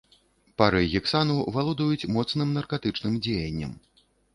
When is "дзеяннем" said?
3.25-3.83